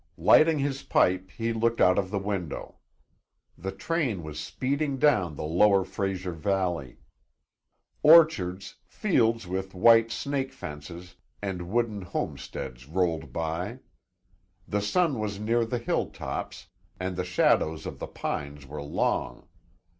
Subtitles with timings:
[0.17, 2.77] Lighting his pipe, he looked out of the window.
[3.55, 6.97] The train was speeding down the lower Fraser valley.
[8.01, 13.77] Orchards, fields with white snake fences, and wooden homesteads rolled by.
[14.67, 16.65] The sun was near the hilltops
[16.99, 19.47] and the shadows of the pines were long.